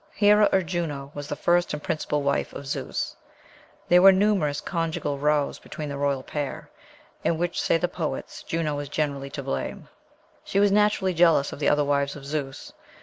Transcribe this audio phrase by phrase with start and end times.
[0.15, 3.15] Hera, or Juno, was the first and principal wife of Zeus.
[3.87, 6.71] There were numerous conjugal rows between the royal pair,
[7.23, 9.89] in which, say the poets, Juno was generally to blame.
[10.43, 12.73] She was naturally jealous of the other wives of Zeus.